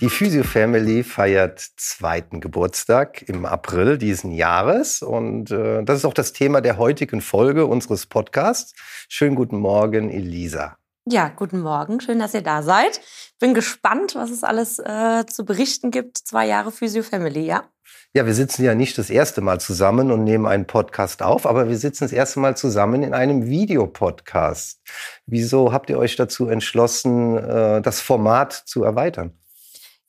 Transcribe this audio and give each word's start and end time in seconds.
Die 0.00 0.08
Physio 0.08 0.44
Family 0.44 1.04
feiert 1.04 1.60
zweiten 1.76 2.40
Geburtstag 2.40 3.20
im 3.28 3.44
April 3.44 3.98
diesen 3.98 4.32
Jahres 4.32 5.02
und 5.02 5.50
äh, 5.50 5.82
das 5.82 5.98
ist 5.98 6.04
auch 6.06 6.14
das 6.14 6.32
Thema 6.32 6.62
der 6.62 6.78
heutigen 6.78 7.20
Folge 7.20 7.66
unseres 7.66 8.06
Podcasts. 8.06 8.72
Schönen 9.10 9.34
guten 9.34 9.58
Morgen, 9.58 10.08
Elisa. 10.08 10.78
Ja, 11.04 11.28
guten 11.28 11.60
Morgen. 11.60 12.00
Schön, 12.00 12.18
dass 12.18 12.32
ihr 12.32 12.40
da 12.40 12.62
seid. 12.62 13.02
Bin 13.40 13.52
gespannt, 13.52 14.14
was 14.14 14.30
es 14.30 14.42
alles 14.42 14.78
äh, 14.78 15.26
zu 15.26 15.44
berichten 15.44 15.90
gibt. 15.90 16.16
Zwei 16.16 16.46
Jahre 16.46 16.72
Physio 16.72 17.02
Family, 17.02 17.44
ja? 17.44 17.64
Ja, 18.14 18.24
wir 18.24 18.34
sitzen 18.34 18.64
ja 18.64 18.74
nicht 18.74 18.96
das 18.96 19.10
erste 19.10 19.42
Mal 19.42 19.60
zusammen 19.60 20.10
und 20.10 20.24
nehmen 20.24 20.46
einen 20.46 20.66
Podcast 20.66 21.22
auf, 21.22 21.44
aber 21.44 21.68
wir 21.68 21.76
sitzen 21.76 22.04
das 22.04 22.12
erste 22.12 22.40
Mal 22.40 22.56
zusammen 22.56 23.02
in 23.02 23.12
einem 23.12 23.46
Videopodcast. 23.46 24.80
Wieso 25.26 25.74
habt 25.74 25.90
ihr 25.90 25.98
euch 25.98 26.16
dazu 26.16 26.48
entschlossen, 26.48 27.36
äh, 27.36 27.82
das 27.82 28.00
Format 28.00 28.54
zu 28.54 28.82
erweitern? 28.82 29.34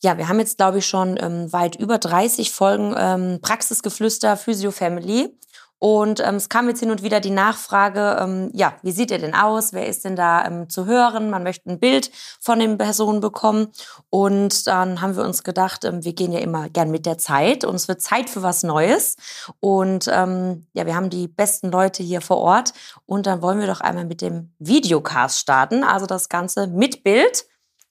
Ja, 0.03 0.17
wir 0.17 0.27
haben 0.27 0.39
jetzt, 0.39 0.57
glaube 0.57 0.79
ich, 0.79 0.87
schon 0.87 1.17
ähm, 1.21 1.53
weit 1.53 1.75
über 1.75 1.99
30 1.99 2.51
Folgen 2.51 2.95
ähm, 2.97 3.39
Praxisgeflüster 3.41 4.35
Physio 4.35 4.71
Family. 4.71 5.37
Und 5.77 6.19
ähm, 6.19 6.35
es 6.35 6.49
kam 6.49 6.67
jetzt 6.69 6.79
hin 6.79 6.91
und 6.91 7.01
wieder 7.01 7.19
die 7.19 7.31
Nachfrage, 7.31 8.17
ähm, 8.19 8.51
ja, 8.53 8.73
wie 8.83 8.91
sieht 8.91 9.09
ihr 9.11 9.17
denn 9.17 9.33
aus? 9.33 9.73
Wer 9.73 9.87
ist 9.87 10.05
denn 10.05 10.15
da 10.15 10.45
ähm, 10.45 10.69
zu 10.69 10.85
hören? 10.85 11.29
Man 11.31 11.43
möchte 11.43 11.69
ein 11.69 11.79
Bild 11.79 12.11
von 12.39 12.59
den 12.59 12.77
Personen 12.77 13.19
bekommen. 13.19 13.69
Und 14.09 14.67
dann 14.67 15.01
haben 15.01 15.15
wir 15.15 15.23
uns 15.23 15.43
gedacht, 15.43 15.85
ähm, 15.85 16.03
wir 16.03 16.13
gehen 16.13 16.31
ja 16.31 16.39
immer 16.39 16.69
gern 16.69 16.91
mit 16.91 17.07
der 17.07 17.17
Zeit 17.17 17.63
und 17.63 17.75
es 17.75 17.87
wird 17.87 18.01
Zeit 18.01 18.29
für 18.29 18.43
was 18.43 18.63
Neues. 18.63 19.17
Und 19.59 20.07
ähm, 20.11 20.67
ja, 20.73 20.85
wir 20.85 20.95
haben 20.95 21.09
die 21.11 21.27
besten 21.27 21.71
Leute 21.71 22.01
hier 22.03 22.21
vor 22.21 22.37
Ort. 22.37 22.73
Und 23.05 23.25
dann 23.27 23.41
wollen 23.43 23.59
wir 23.59 23.67
doch 23.67 23.81
einmal 23.81 24.05
mit 24.05 24.21
dem 24.21 24.53
Videocast 24.59 25.39
starten, 25.39 25.83
also 25.83 26.05
das 26.05 26.29
Ganze 26.29 26.67
mit 26.67 27.03
Bild. 27.03 27.45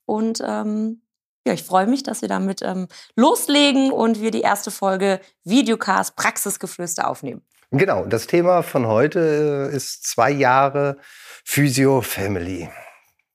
Und 0.06 0.40
ähm, 0.44 1.02
ja, 1.46 1.52
ich 1.52 1.62
freue 1.62 1.86
mich, 1.86 2.02
dass 2.02 2.22
wir 2.22 2.28
damit 2.28 2.62
ähm, 2.62 2.88
loslegen 3.16 3.92
und 3.92 4.20
wir 4.20 4.30
die 4.30 4.42
erste 4.42 4.70
Folge 4.70 5.20
Videocast 5.44 6.16
Praxisgeflüster 6.16 7.08
aufnehmen. 7.08 7.42
Genau, 7.70 8.04
das 8.04 8.26
Thema 8.26 8.62
von 8.62 8.86
heute 8.86 9.70
äh, 9.70 9.76
ist 9.76 10.04
zwei 10.04 10.30
Jahre 10.30 10.96
Physio 11.44 12.00
Family. 12.02 12.68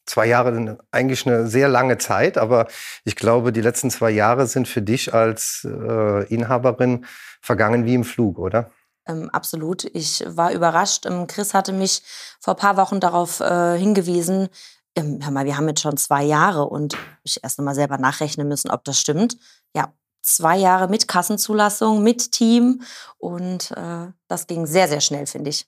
Zwei 0.05 0.27
Jahre, 0.27 0.77
eigentlich 0.91 1.25
eine 1.25 1.47
sehr 1.47 1.67
lange 1.67 1.97
Zeit, 1.97 2.37
aber 2.37 2.67
ich 3.05 3.15
glaube, 3.15 3.51
die 3.51 3.61
letzten 3.61 3.89
zwei 3.89 4.11
Jahre 4.11 4.45
sind 4.45 4.67
für 4.67 4.83
dich 4.83 5.13
als 5.13 5.65
äh, 5.65 6.25
Inhaberin 6.25 7.05
vergangen 7.41 7.85
wie 7.85 7.95
im 7.95 8.03
Flug, 8.03 8.37
oder? 8.37 8.69
Ähm, 9.07 9.29
absolut. 9.31 9.85
Ich 9.95 10.23
war 10.27 10.51
überrascht. 10.51 11.05
Ähm, 11.05 11.27
Chris 11.27 11.53
hatte 11.53 11.73
mich 11.73 12.03
vor 12.39 12.55
ein 12.55 12.59
paar 12.59 12.77
Wochen 12.77 12.99
darauf 12.99 13.39
äh, 13.39 13.77
hingewiesen, 13.77 14.49
ähm, 14.95 15.19
hör 15.21 15.31
mal, 15.31 15.45
wir 15.45 15.57
haben 15.57 15.67
jetzt 15.67 15.81
schon 15.81 15.97
zwei 15.97 16.23
Jahre 16.23 16.65
und 16.65 16.97
ich 17.23 17.43
erst 17.43 17.57
noch 17.57 17.65
mal 17.65 17.75
selber 17.75 17.97
nachrechnen 17.97 18.47
müssen, 18.47 18.71
ob 18.71 18.83
das 18.83 18.99
stimmt. 18.99 19.37
Ja, 19.75 19.93
zwei 20.21 20.57
Jahre 20.57 20.87
mit 20.87 21.07
Kassenzulassung, 21.07 22.03
mit 22.03 22.31
Team 22.31 22.81
und 23.17 23.71
äh, 23.71 24.07
das 24.27 24.47
ging 24.47 24.65
sehr, 24.65 24.87
sehr 24.87 25.01
schnell, 25.01 25.27
finde 25.27 25.49
ich. 25.49 25.67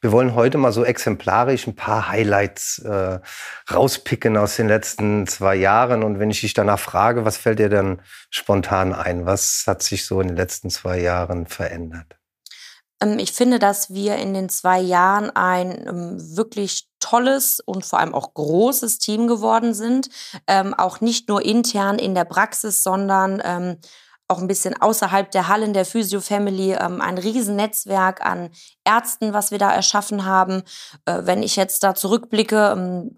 Wir 0.00 0.10
wollen 0.10 0.34
heute 0.34 0.58
mal 0.58 0.72
so 0.72 0.84
exemplarisch 0.84 1.66
ein 1.66 1.76
paar 1.76 2.08
Highlights 2.08 2.78
äh, 2.80 3.20
rauspicken 3.70 4.36
aus 4.36 4.56
den 4.56 4.68
letzten 4.68 5.26
zwei 5.26 5.54
Jahren. 5.54 6.02
Und 6.02 6.18
wenn 6.18 6.30
ich 6.30 6.40
dich 6.40 6.54
danach 6.54 6.80
frage, 6.80 7.24
was 7.24 7.36
fällt 7.36 7.58
dir 7.58 7.68
dann 7.68 8.00
spontan 8.30 8.94
ein? 8.94 9.26
Was 9.26 9.64
hat 9.66 9.82
sich 9.82 10.06
so 10.06 10.20
in 10.20 10.28
den 10.28 10.36
letzten 10.36 10.70
zwei 10.70 10.98
Jahren 10.98 11.46
verändert? 11.46 12.15
Ähm, 13.00 13.18
ich 13.18 13.32
finde, 13.32 13.58
dass 13.58 13.90
wir 13.92 14.16
in 14.16 14.34
den 14.34 14.48
zwei 14.48 14.80
Jahren 14.80 15.30
ein 15.30 15.86
ähm, 15.86 16.36
wirklich 16.36 16.88
tolles 17.00 17.60
und 17.60 17.84
vor 17.84 18.00
allem 18.00 18.14
auch 18.14 18.34
großes 18.34 18.98
Team 18.98 19.26
geworden 19.26 19.74
sind. 19.74 20.08
Ähm, 20.46 20.74
auch 20.74 21.00
nicht 21.00 21.28
nur 21.28 21.44
intern 21.44 21.98
in 21.98 22.14
der 22.14 22.24
Praxis, 22.24 22.82
sondern 22.82 23.78
auch 24.28 24.40
ein 24.40 24.48
bisschen 24.48 24.80
außerhalb 24.80 25.30
der 25.30 25.46
Hallen 25.46 25.72
der 25.72 25.84
Physio 25.84 26.20
Family 26.20 26.74
ein 26.74 27.16
Riesennetzwerk 27.16 28.26
an 28.26 28.50
Ärzten, 28.84 29.32
was 29.32 29.52
wir 29.52 29.58
da 29.58 29.72
erschaffen 29.72 30.24
haben. 30.24 30.64
Äh, 31.04 31.20
wenn 31.22 31.44
ich 31.44 31.54
jetzt 31.54 31.84
da 31.84 31.94
zurückblicke 31.94 32.70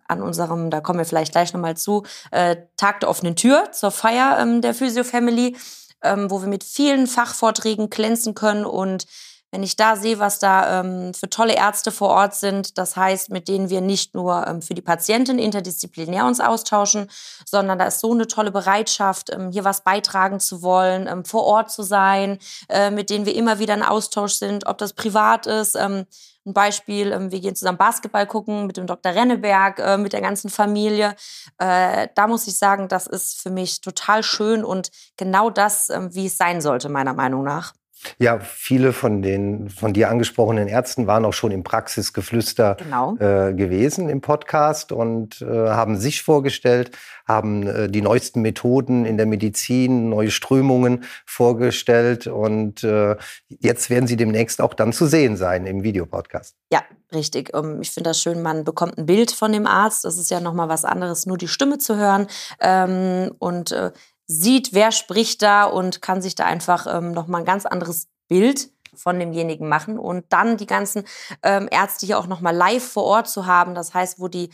an 0.06 0.22
unserem, 0.22 0.68
da 0.68 0.80
kommen 0.80 0.98
wir 0.98 1.06
vielleicht 1.06 1.32
gleich 1.32 1.54
nochmal 1.54 1.78
zu, 1.78 2.04
äh, 2.30 2.56
Tag 2.76 3.00
der 3.00 3.08
offenen 3.08 3.36
Tür 3.36 3.72
zur 3.72 3.90
Feier 3.90 4.44
der 4.60 4.74
Physio 4.74 5.04
Family, 5.04 5.56
wo 6.00 6.40
wir 6.40 6.48
mit 6.48 6.62
vielen 6.62 7.08
Fachvorträgen 7.08 7.90
glänzen 7.90 8.34
können 8.34 8.64
und 8.64 9.06
wenn 9.50 9.62
ich 9.62 9.76
da 9.76 9.96
sehe, 9.96 10.18
was 10.18 10.38
da 10.38 10.80
ähm, 10.80 11.14
für 11.14 11.30
tolle 11.30 11.54
Ärzte 11.54 11.90
vor 11.90 12.10
Ort 12.10 12.34
sind, 12.34 12.76
das 12.76 12.96
heißt, 12.96 13.30
mit 13.30 13.48
denen 13.48 13.70
wir 13.70 13.80
nicht 13.80 14.14
nur 14.14 14.46
ähm, 14.46 14.60
für 14.60 14.74
die 14.74 14.82
Patientin 14.82 15.38
interdisziplinär 15.38 16.26
uns 16.26 16.40
austauschen, 16.40 17.10
sondern 17.46 17.78
da 17.78 17.86
ist 17.86 18.00
so 18.00 18.12
eine 18.12 18.26
tolle 18.26 18.50
Bereitschaft, 18.50 19.30
ähm, 19.30 19.50
hier 19.50 19.64
was 19.64 19.84
beitragen 19.84 20.38
zu 20.38 20.62
wollen, 20.62 21.06
ähm, 21.06 21.24
vor 21.24 21.44
Ort 21.44 21.70
zu 21.70 21.82
sein, 21.82 22.38
äh, 22.68 22.90
mit 22.90 23.08
denen 23.08 23.24
wir 23.24 23.34
immer 23.34 23.58
wieder 23.58 23.74
in 23.74 23.82
Austausch 23.82 24.34
sind, 24.34 24.66
ob 24.66 24.78
das 24.78 24.92
privat 24.92 25.46
ist. 25.46 25.76
Ähm, 25.76 26.04
ein 26.44 26.54
Beispiel, 26.54 27.12
ähm, 27.12 27.30
wir 27.30 27.40
gehen 27.40 27.56
zusammen 27.56 27.78
Basketball 27.78 28.26
gucken 28.26 28.66
mit 28.66 28.76
dem 28.76 28.86
Dr. 28.86 29.14
Renneberg, 29.14 29.78
äh, 29.78 29.96
mit 29.96 30.12
der 30.12 30.20
ganzen 30.20 30.50
Familie. 30.50 31.14
Äh, 31.58 32.08
da 32.14 32.26
muss 32.26 32.46
ich 32.46 32.58
sagen, 32.58 32.88
das 32.88 33.06
ist 33.06 33.40
für 33.40 33.50
mich 33.50 33.80
total 33.80 34.22
schön 34.22 34.64
und 34.64 34.90
genau 35.16 35.50
das, 35.50 35.88
wie 35.88 36.26
es 36.26 36.36
sein 36.36 36.60
sollte, 36.60 36.88
meiner 36.88 37.14
Meinung 37.14 37.44
nach. 37.44 37.74
Ja, 38.18 38.38
viele 38.40 38.92
von 38.92 39.22
den 39.22 39.68
von 39.68 39.92
dir 39.92 40.10
angesprochenen 40.10 40.68
Ärzten 40.68 41.06
waren 41.06 41.24
auch 41.24 41.32
schon 41.32 41.50
im 41.50 41.62
Praxisgeflüster 41.62 42.76
genau. 42.76 43.16
äh, 43.16 43.52
gewesen 43.54 44.08
im 44.08 44.20
Podcast 44.20 44.92
und 44.92 45.42
äh, 45.42 45.46
haben 45.46 45.96
sich 45.96 46.22
vorgestellt, 46.22 46.90
haben 47.26 47.66
äh, 47.66 47.88
die 47.88 48.02
neuesten 48.02 48.42
Methoden 48.42 49.04
in 49.04 49.16
der 49.16 49.26
Medizin, 49.26 50.08
neue 50.08 50.30
Strömungen 50.30 51.04
vorgestellt 51.26 52.26
und 52.26 52.84
äh, 52.84 53.16
jetzt 53.48 53.90
werden 53.90 54.06
sie 54.06 54.16
demnächst 54.16 54.60
auch 54.60 54.74
dann 54.74 54.92
zu 54.92 55.06
sehen 55.06 55.36
sein 55.36 55.66
im 55.66 55.82
Videopodcast. 55.82 56.56
Ja, 56.72 56.82
richtig. 57.12 57.50
Ähm, 57.54 57.80
ich 57.80 57.90
finde 57.90 58.10
das 58.10 58.20
schön, 58.20 58.42
man 58.42 58.64
bekommt 58.64 58.98
ein 58.98 59.06
Bild 59.06 59.30
von 59.30 59.52
dem 59.52 59.66
Arzt. 59.66 60.04
Das 60.04 60.18
ist 60.18 60.30
ja 60.30 60.40
nochmal 60.40 60.68
was 60.68 60.84
anderes, 60.84 61.26
nur 61.26 61.38
die 61.38 61.48
Stimme 61.48 61.78
zu 61.78 61.96
hören. 61.96 62.26
Ähm, 62.60 63.32
und 63.38 63.72
äh, 63.72 63.92
sieht, 64.28 64.72
wer 64.72 64.92
spricht 64.92 65.42
da 65.42 65.64
und 65.64 66.02
kann 66.02 66.22
sich 66.22 66.34
da 66.34 66.44
einfach 66.44 66.86
ähm, 66.86 67.12
nochmal 67.12 67.42
ein 67.42 67.46
ganz 67.46 67.66
anderes 67.66 68.08
Bild 68.28 68.70
von 68.94 69.18
demjenigen 69.18 69.68
machen 69.68 69.98
und 69.98 70.26
dann 70.28 70.56
die 70.56 70.66
ganzen 70.66 71.04
ähm, 71.42 71.68
Ärzte 71.70 72.06
hier 72.06 72.18
auch 72.18 72.26
nochmal 72.26 72.54
live 72.54 72.84
vor 72.86 73.04
Ort 73.04 73.28
zu 73.28 73.46
haben, 73.46 73.74
das 73.74 73.94
heißt, 73.94 74.20
wo 74.20 74.28
die 74.28 74.50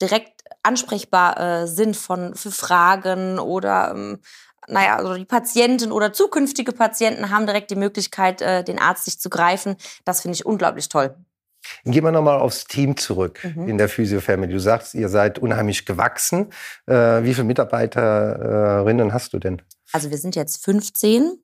direkt 0.00 0.44
ansprechbar 0.62 1.38
äh, 1.38 1.66
sind 1.66 1.96
von 1.96 2.34
für 2.34 2.50
Fragen 2.50 3.38
oder 3.38 3.92
ähm, 3.92 4.18
naja, 4.68 4.96
also 4.96 5.14
die 5.14 5.24
Patienten 5.24 5.92
oder 5.92 6.12
zukünftige 6.12 6.72
Patienten 6.72 7.30
haben 7.30 7.46
direkt 7.46 7.70
die 7.70 7.76
Möglichkeit, 7.76 8.42
äh, 8.42 8.64
den 8.64 8.78
Arzt 8.78 9.04
sich 9.04 9.20
zu 9.20 9.30
greifen. 9.30 9.76
Das 10.04 10.22
finde 10.22 10.34
ich 10.34 10.44
unglaublich 10.44 10.88
toll. 10.88 11.14
Gehen 11.84 12.04
wir 12.04 12.12
nochmal 12.12 12.38
aufs 12.38 12.64
Team 12.64 12.96
zurück 12.96 13.40
mhm. 13.42 13.68
in 13.68 13.78
der 13.78 13.88
Physio 13.88 14.20
Family. 14.20 14.52
Du 14.52 14.60
sagst, 14.60 14.94
ihr 14.94 15.08
seid 15.08 15.38
unheimlich 15.38 15.86
gewachsen. 15.86 16.50
Äh, 16.86 17.22
wie 17.22 17.34
viele 17.34 17.44
Mitarbeiterinnen 17.44 19.12
hast 19.12 19.32
du 19.32 19.38
denn? 19.38 19.62
Also 19.92 20.10
wir 20.10 20.18
sind 20.18 20.36
jetzt 20.36 20.64
15. 20.64 21.38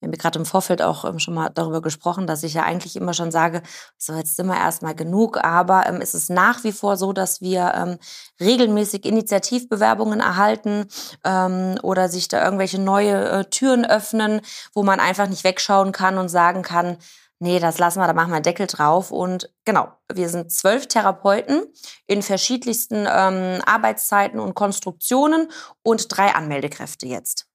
Wir 0.00 0.06
haben 0.06 0.12
gerade 0.16 0.38
im 0.38 0.46
Vorfeld 0.46 0.80
auch 0.80 1.04
ähm, 1.04 1.18
schon 1.18 1.34
mal 1.34 1.50
darüber 1.50 1.82
gesprochen, 1.82 2.26
dass 2.26 2.42
ich 2.42 2.54
ja 2.54 2.62
eigentlich 2.62 2.96
immer 2.96 3.12
schon 3.12 3.30
sage, 3.30 3.62
so 3.98 4.14
jetzt 4.14 4.36
sind 4.36 4.46
wir 4.46 4.56
erstmal 4.56 4.94
genug, 4.94 5.44
aber 5.44 5.86
ähm, 5.86 6.00
es 6.00 6.14
ist 6.14 6.30
nach 6.30 6.64
wie 6.64 6.72
vor 6.72 6.96
so, 6.96 7.12
dass 7.12 7.42
wir 7.42 7.74
ähm, 7.74 7.98
regelmäßig 8.40 9.04
Initiativbewerbungen 9.04 10.20
erhalten 10.20 10.86
ähm, 11.22 11.78
oder 11.82 12.08
sich 12.08 12.28
da 12.28 12.42
irgendwelche 12.42 12.80
neue 12.80 13.28
äh, 13.28 13.44
Türen 13.44 13.84
öffnen, 13.84 14.40
wo 14.72 14.82
man 14.82 15.00
einfach 15.00 15.28
nicht 15.28 15.44
wegschauen 15.44 15.92
kann 15.92 16.16
und 16.16 16.30
sagen 16.30 16.62
kann, 16.62 16.96
nee, 17.40 17.58
das 17.58 17.78
lassen 17.78 18.00
wir, 18.00 18.06
da 18.06 18.12
machen 18.12 18.32
wir 18.32 18.40
Deckel 18.40 18.66
drauf. 18.66 19.10
Und 19.10 19.52
genau, 19.64 19.88
wir 20.12 20.28
sind 20.28 20.52
zwölf 20.52 20.86
Therapeuten 20.86 21.64
in 22.06 22.22
verschiedensten 22.22 23.06
ähm, 23.10 23.60
Arbeitszeiten 23.66 24.38
und 24.38 24.54
Konstruktionen 24.54 25.48
und 25.82 26.06
drei 26.16 26.34
Anmeldekräfte 26.34 27.06
jetzt. 27.06 27.46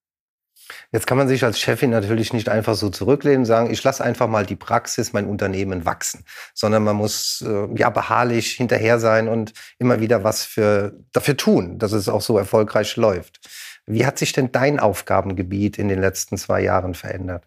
Jetzt 0.91 1.05
kann 1.05 1.17
man 1.17 1.27
sich 1.27 1.43
als 1.43 1.59
Chefin 1.59 1.91
natürlich 1.91 2.33
nicht 2.33 2.49
einfach 2.49 2.75
so 2.75 2.89
zurücklehnen 2.89 3.41
und 3.41 3.45
sagen, 3.45 3.71
ich 3.71 3.83
lasse 3.83 4.03
einfach 4.03 4.27
mal 4.27 4.45
die 4.45 4.55
Praxis, 4.55 5.13
mein 5.13 5.27
Unternehmen 5.27 5.85
wachsen, 5.85 6.25
sondern 6.55 6.83
man 6.83 6.95
muss 6.95 7.43
äh, 7.47 7.67
ja 7.75 7.89
beharrlich 7.91 8.53
hinterher 8.53 8.99
sein 8.99 9.27
und 9.27 9.53
immer 9.77 9.99
wieder 9.99 10.23
was 10.23 10.43
für, 10.43 10.93
dafür 11.11 11.37
tun, 11.37 11.77
dass 11.77 11.91
es 11.91 12.09
auch 12.09 12.21
so 12.21 12.37
erfolgreich 12.37 12.95
läuft. 12.95 13.41
Wie 13.85 14.05
hat 14.07 14.17
sich 14.17 14.31
denn 14.31 14.51
dein 14.51 14.79
Aufgabengebiet 14.79 15.77
in 15.77 15.87
den 15.87 16.01
letzten 16.01 16.37
zwei 16.37 16.61
Jahren 16.61 16.95
verändert? 16.95 17.43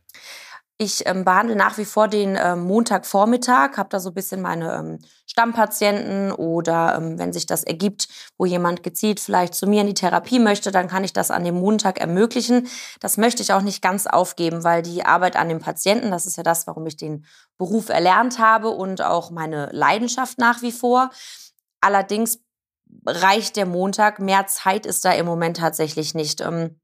Ich 0.81 1.05
ähm, 1.07 1.25
behandle 1.25 1.57
nach 1.57 1.77
wie 1.77 1.85
vor 1.85 2.07
den 2.07 2.39
ähm, 2.41 2.61
Montagvormittag, 2.61 3.77
habe 3.77 3.89
da 3.89 3.99
so 3.99 4.11
ein 4.11 4.15
bisschen 4.15 4.41
meine 4.41 4.75
ähm, 4.75 4.99
Stammpatienten 5.27 6.31
oder 6.31 6.95
ähm, 6.97 7.19
wenn 7.19 7.33
sich 7.33 7.47
das 7.47 7.65
ergibt, 7.65 8.07
wo 8.39 8.47
jemand 8.47 8.85
gezielt 8.85 9.19
vielleicht 9.19 9.57
zu 9.57 9.67
mir 9.67 9.81
in 9.81 9.89
die 9.89 9.95
Therapie 9.95 10.39
möchte, 10.39 10.71
dann 10.71 10.87
kann 10.87 11.03
ich 11.03 11.13
das 11.13 11.33
an 11.33 11.43
dem 11.43 11.57
Montag 11.57 11.99
ermöglichen. 11.99 12.69
Das 13.01 13.17
möchte 13.17 13.43
ich 13.43 13.53
auch 13.53 13.63
nicht 13.63 13.83
ganz 13.83 14.07
aufgeben, 14.07 14.63
weil 14.63 14.83
die 14.83 15.05
Arbeit 15.05 15.35
an 15.35 15.49
dem 15.49 15.59
Patienten, 15.59 16.13
das 16.13 16.27
ist 16.27 16.37
ja 16.37 16.45
das, 16.45 16.69
warum 16.69 16.87
ich 16.87 16.97
den 16.97 17.27
Beruf 17.59 17.89
erlernt 17.89 18.39
habe 18.39 18.69
und 18.69 19.03
auch 19.03 19.33
meine 19.33 19.71
Leidenschaft 19.73 20.39
nach 20.39 20.63
wie 20.63 20.73
vor. 20.73 21.11
Allerdings 21.81 22.39
reicht 23.05 23.57
der 23.57 23.67
Montag, 23.67 24.21
mehr 24.21 24.47
Zeit 24.47 24.87
ist 24.87 25.05
da 25.05 25.11
im 25.11 25.27
Moment 25.27 25.57
tatsächlich 25.57 26.15
nicht. 26.15 26.41
Ähm, 26.41 26.79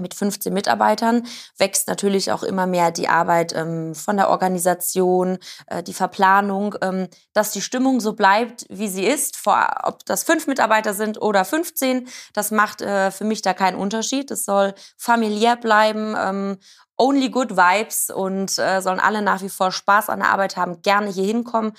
mit 0.00 0.14
15 0.14 0.52
Mitarbeitern 0.52 1.26
wächst 1.58 1.88
natürlich 1.88 2.32
auch 2.32 2.42
immer 2.42 2.66
mehr 2.66 2.90
die 2.90 3.08
Arbeit 3.08 3.54
ähm, 3.54 3.94
von 3.94 4.16
der 4.16 4.30
Organisation, 4.30 5.38
äh, 5.66 5.82
die 5.82 5.94
Verplanung, 5.94 6.74
ähm, 6.82 7.08
dass 7.32 7.52
die 7.52 7.62
Stimmung 7.62 8.00
so 8.00 8.12
bleibt, 8.12 8.66
wie 8.68 8.88
sie 8.88 9.04
ist. 9.04 9.36
Vor, 9.36 9.66
ob 9.84 10.04
das 10.04 10.24
fünf 10.24 10.46
Mitarbeiter 10.46 10.94
sind 10.94 11.20
oder 11.20 11.44
15, 11.44 12.08
das 12.34 12.50
macht 12.50 12.82
äh, 12.82 13.10
für 13.10 13.24
mich 13.24 13.42
da 13.42 13.54
keinen 13.54 13.76
Unterschied. 13.76 14.30
Es 14.30 14.44
soll 14.44 14.74
familiär 14.96 15.56
bleiben, 15.56 16.14
ähm, 16.18 16.58
only 16.98 17.30
good 17.30 17.56
vibes 17.56 18.10
und 18.10 18.58
äh, 18.58 18.80
sollen 18.80 19.00
alle 19.00 19.22
nach 19.22 19.42
wie 19.42 19.48
vor 19.48 19.72
Spaß 19.72 20.08
an 20.08 20.20
der 20.20 20.30
Arbeit 20.30 20.56
haben, 20.56 20.82
gerne 20.82 21.10
hier 21.10 21.26
hinkommen. 21.26 21.72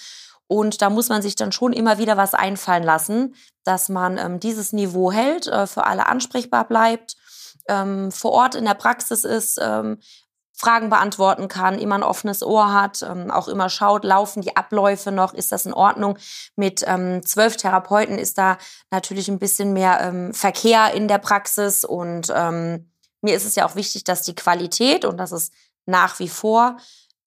Und 0.48 0.82
da 0.82 0.90
muss 0.90 1.10
man 1.10 1.22
sich 1.22 1.36
dann 1.36 1.52
schon 1.52 1.74
immer 1.74 1.98
wieder 1.98 2.16
was 2.16 2.34
einfallen 2.34 2.84
lassen, 2.84 3.36
dass 3.66 3.90
man 3.90 4.18
ähm, 4.18 4.40
dieses 4.40 4.72
Niveau 4.72 5.12
hält, 5.12 5.48
äh, 5.48 5.68
für 5.68 5.86
alle 5.86 6.08
ansprechbar 6.08 6.68
bleibt 6.68 7.18
ähm, 7.68 8.12
vor 8.12 8.32
Ort 8.32 8.56
in 8.56 8.66
der 8.66 8.74
Praxis 8.74 9.24
ist, 9.24 9.60
ähm, 9.62 10.00
Fragen 10.60 10.90
beantworten 10.90 11.48
kann, 11.48 11.78
immer 11.78 11.96
ein 11.96 12.04
offenes 12.04 12.42
Ohr 12.42 12.74
hat, 12.74 13.04
ähm, 13.04 13.30
auch 13.30 13.48
immer 13.48 13.70
schaut, 13.70 14.04
laufen 14.04 14.42
die 14.42 14.56
Abläufe 14.56 15.12
noch, 15.12 15.36
ist 15.36 15.52
das 15.52 15.68
in 15.68 15.74
Ordnung? 15.74 16.18
Mit 16.56 16.84
ähm, 16.88 17.24
zwölf 17.24 17.58
Therapeuten 17.58 18.18
ist 18.18 18.40
da 18.40 18.58
natürlich 18.90 19.28
ein 19.28 19.38
bisschen 19.38 19.74
mehr 19.74 20.02
ähm, 20.02 20.34
Verkehr 20.34 20.94
in 20.96 21.08
der 21.08 21.20
Praxis 21.20 21.84
und 21.84 22.34
ähm, 22.36 22.92
mir 23.22 23.36
ist 23.36 23.46
es 23.46 23.56
ja 23.56 23.68
auch 23.68 23.76
wichtig, 23.76 24.04
dass 24.04 24.24
die 24.24 24.36
Qualität 24.36 25.06
und 25.06 25.18
das 25.18 25.32
ist 25.32 25.54
nach 25.86 26.18
wie 26.20 26.30
vor 26.30 26.78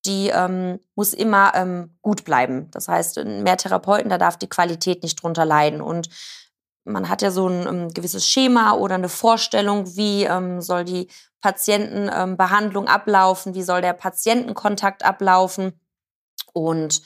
die 0.06 0.28
ähm, 0.28 0.80
muss 0.94 1.12
immer 1.12 1.54
ähm, 1.54 1.96
gut 2.00 2.24
bleiben. 2.24 2.70
Das 2.70 2.88
heißt, 2.88 3.22
mehr 3.24 3.56
Therapeuten, 3.56 4.08
da 4.08 4.18
darf 4.18 4.38
die 4.38 4.48
Qualität 4.48 5.02
nicht 5.02 5.22
drunter 5.22 5.44
leiden. 5.44 5.82
Und 5.82 6.08
man 6.84 7.08
hat 7.08 7.22
ja 7.22 7.30
so 7.30 7.48
ein, 7.48 7.66
ähm, 7.66 7.88
gewisses 7.94 8.26
Schema 8.26 8.72
oder 8.72 8.94
eine 8.94 9.08
Vorstellung, 9.08 9.96
wie 9.96 10.24
ähm, 10.24 10.60
soll 10.60 10.84
die 10.84 11.08
Patientenbehandlung 11.40 12.84
ähm, 12.84 12.90
ablaufen, 12.90 13.54
wie 13.54 13.62
soll 13.62 13.80
der 13.80 13.94
Patientenkontakt 13.94 15.04
ablaufen. 15.04 15.78
Und 16.52 17.02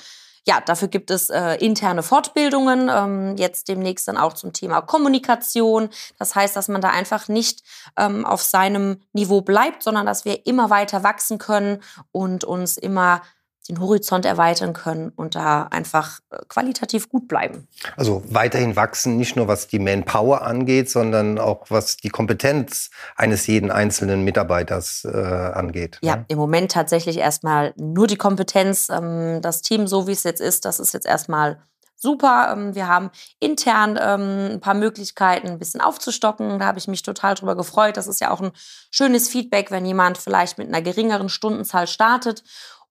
ja, 0.46 0.60
dafür 0.60 0.88
gibt 0.88 1.10
es 1.10 1.30
äh, 1.30 1.54
interne 1.54 2.02
Fortbildungen, 2.02 2.90
ähm, 2.92 3.36
jetzt 3.38 3.68
demnächst 3.68 4.06
dann 4.08 4.18
auch 4.18 4.34
zum 4.34 4.52
Thema 4.52 4.82
Kommunikation. 4.82 5.88
Das 6.18 6.34
heißt, 6.34 6.54
dass 6.54 6.68
man 6.68 6.82
da 6.82 6.90
einfach 6.90 7.28
nicht 7.28 7.62
ähm, 7.96 8.26
auf 8.26 8.42
seinem 8.42 9.00
Niveau 9.12 9.40
bleibt, 9.40 9.82
sondern 9.82 10.04
dass 10.04 10.26
wir 10.26 10.46
immer 10.46 10.68
weiter 10.68 11.02
wachsen 11.02 11.38
können 11.38 11.82
und 12.12 12.44
uns 12.44 12.76
immer 12.76 13.22
den 13.68 13.80
Horizont 13.80 14.26
erweitern 14.26 14.74
können 14.74 15.10
und 15.16 15.34
da 15.34 15.64
einfach 15.64 16.20
äh, 16.30 16.38
qualitativ 16.48 17.08
gut 17.08 17.28
bleiben. 17.28 17.66
Also 17.96 18.22
weiterhin 18.28 18.76
wachsen, 18.76 19.16
nicht 19.16 19.36
nur 19.36 19.48
was 19.48 19.68
die 19.68 19.78
Manpower 19.78 20.42
angeht, 20.42 20.90
sondern 20.90 21.38
auch 21.38 21.66
was 21.70 21.96
die 21.96 22.10
Kompetenz 22.10 22.90
eines 23.16 23.46
jeden 23.46 23.70
einzelnen 23.70 24.22
Mitarbeiters 24.22 25.04
äh, 25.04 25.16
angeht. 25.16 25.98
Ja, 26.02 26.16
ne? 26.16 26.24
im 26.28 26.38
Moment 26.38 26.72
tatsächlich 26.72 27.16
erstmal 27.16 27.72
nur 27.76 28.06
die 28.06 28.16
Kompetenz. 28.16 28.88
Ähm, 28.90 29.40
das 29.40 29.62
Team, 29.62 29.86
so 29.86 30.06
wie 30.06 30.12
es 30.12 30.24
jetzt 30.24 30.40
ist, 30.40 30.64
das 30.66 30.78
ist 30.78 30.92
jetzt 30.92 31.06
erstmal 31.06 31.58
super. 31.96 32.52
Ähm, 32.52 32.74
wir 32.74 32.86
haben 32.86 33.10
intern 33.40 33.98
ähm, 34.00 34.52
ein 34.52 34.60
paar 34.60 34.74
Möglichkeiten, 34.74 35.48
ein 35.48 35.58
bisschen 35.58 35.80
aufzustocken. 35.80 36.58
Da 36.58 36.66
habe 36.66 36.78
ich 36.78 36.86
mich 36.86 37.02
total 37.02 37.34
drüber 37.34 37.56
gefreut. 37.56 37.96
Das 37.96 38.06
ist 38.06 38.20
ja 38.20 38.30
auch 38.30 38.42
ein 38.42 38.52
schönes 38.90 39.28
Feedback, 39.28 39.70
wenn 39.70 39.86
jemand 39.86 40.18
vielleicht 40.18 40.58
mit 40.58 40.68
einer 40.68 40.82
geringeren 40.82 41.30
Stundenzahl 41.30 41.86
startet 41.86 42.44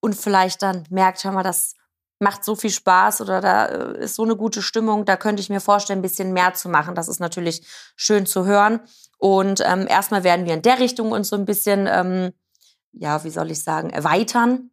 und 0.03 0.15
vielleicht 0.15 0.61
dann 0.61 0.83
merkt, 0.89 1.23
hör 1.23 1.31
mal, 1.31 1.43
das 1.43 1.75
macht 2.19 2.43
so 2.43 2.57
viel 2.57 2.71
Spaß 2.71 3.21
oder 3.21 3.39
da 3.39 3.65
äh, 3.67 4.03
ist 4.03 4.15
so 4.15 4.23
eine 4.23 4.35
gute 4.35 4.61
Stimmung, 4.61 5.05
da 5.05 5.15
könnte 5.15 5.41
ich 5.41 5.49
mir 5.49 5.61
vorstellen, 5.61 5.99
ein 5.99 6.01
bisschen 6.03 6.33
mehr 6.33 6.53
zu 6.53 6.67
machen. 6.67 6.93
Das 6.93 7.07
ist 7.07 7.21
natürlich 7.21 7.65
schön 7.95 8.25
zu 8.25 8.43
hören. 8.43 8.81
Und 9.17 9.63
ähm, 9.65 9.87
erstmal 9.87 10.25
werden 10.25 10.45
wir 10.45 10.55
in 10.55 10.61
der 10.61 10.79
Richtung 10.79 11.13
uns 11.13 11.29
so 11.29 11.37
ein 11.37 11.45
bisschen, 11.45 11.87
ähm, 11.89 12.33
ja, 12.91 13.23
wie 13.23 13.29
soll 13.29 13.49
ich 13.49 13.63
sagen, 13.63 13.91
erweitern. 13.91 14.71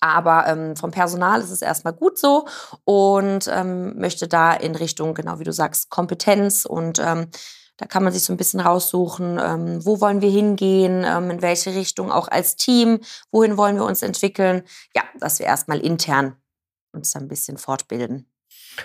Aber 0.00 0.46
ähm, 0.46 0.76
vom 0.76 0.92
Personal 0.92 1.42
ist 1.42 1.50
es 1.50 1.60
erstmal 1.60 1.92
gut 1.92 2.18
so 2.18 2.46
und 2.84 3.46
ähm, 3.52 3.98
möchte 3.98 4.28
da 4.28 4.54
in 4.54 4.74
Richtung, 4.76 5.12
genau 5.12 5.38
wie 5.40 5.44
du 5.44 5.52
sagst, 5.52 5.90
Kompetenz 5.90 6.64
und 6.64 6.98
ähm, 7.00 7.28
da 7.76 7.86
kann 7.86 8.04
man 8.04 8.12
sich 8.12 8.22
so 8.22 8.32
ein 8.32 8.36
bisschen 8.36 8.60
raussuchen, 8.60 9.38
ähm, 9.42 9.84
wo 9.84 10.00
wollen 10.00 10.20
wir 10.20 10.30
hingehen, 10.30 11.04
ähm, 11.06 11.30
in 11.30 11.42
welche 11.42 11.74
Richtung 11.74 12.12
auch 12.12 12.28
als 12.28 12.56
Team, 12.56 13.00
wohin 13.30 13.56
wollen 13.56 13.76
wir 13.76 13.84
uns 13.84 14.02
entwickeln. 14.02 14.62
Ja, 14.94 15.02
dass 15.18 15.38
wir 15.38 15.46
erstmal 15.46 15.80
intern 15.80 16.36
uns 16.92 17.12
da 17.12 17.20
ein 17.20 17.28
bisschen 17.28 17.58
fortbilden. 17.58 18.26